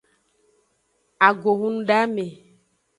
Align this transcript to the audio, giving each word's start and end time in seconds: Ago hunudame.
Ago 1.27 1.51
hunudame. 1.59 2.25